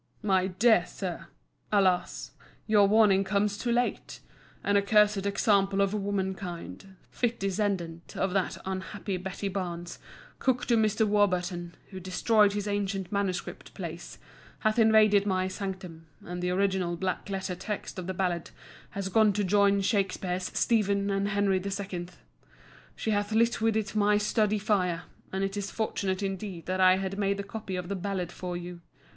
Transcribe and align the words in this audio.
MY 0.23 0.47
DEAR 0.47 0.83
SIR,—Alas, 0.87 2.31
your 2.65 2.87
warning 2.87 3.23
comes 3.23 3.55
too 3.55 3.71
late. 3.71 4.19
An 4.63 4.75
accursed 4.75 5.27
example 5.27 5.79
of 5.79 5.93
womankind, 5.93 6.95
fit 7.11 7.39
descendant 7.39 8.17
of 8.17 8.33
that 8.33 8.57
unhappy 8.65 9.17
Betty 9.17 9.47
Barnes, 9.47 9.99
cook 10.39 10.65
to 10.65 10.75
Mr. 10.75 11.05
Warburton, 11.05 11.75
who 11.91 11.99
destroyed 11.99 12.53
his 12.53 12.67
ancient 12.67 13.11
manuscript 13.11 13.75
plays, 13.75 14.17
hath 14.61 14.79
invaded 14.79 15.27
my 15.27 15.47
sanctum, 15.47 16.07
and 16.25 16.41
the 16.41 16.49
original 16.49 16.97
black 16.97 17.29
letter 17.29 17.53
text 17.53 17.99
of 17.99 18.07
the 18.07 18.13
ballad 18.15 18.49
has 18.89 19.07
gone 19.07 19.31
to 19.33 19.43
join 19.43 19.81
Shakspeare's 19.81 20.45
"Stephen" 20.57 21.11
and 21.11 21.27
"Henry 21.27 21.61
II." 21.63 22.07
She 22.95 23.11
hath 23.11 23.33
lit 23.33 23.61
with 23.61 23.77
it 23.77 23.95
my 23.95 24.17
study 24.17 24.57
fire, 24.57 25.03
and 25.31 25.43
it 25.43 25.55
is 25.55 25.69
fortunate 25.69 26.23
indeed 26.23 26.65
that 26.65 26.81
I 26.81 26.97
had 26.97 27.19
made 27.19 27.37
the 27.37 27.43
copy 27.43 27.75
of 27.75 27.87
the 27.87 27.95
ballad 27.95 28.31
for 28.31 28.57
you. 28.57 28.81